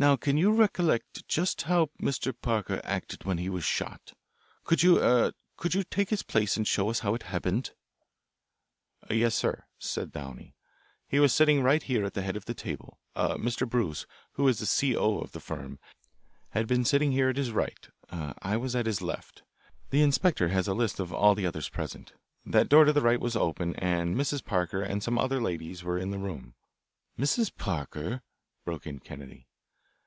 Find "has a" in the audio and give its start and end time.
20.50-20.74